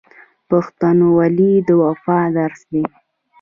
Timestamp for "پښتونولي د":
0.49-1.69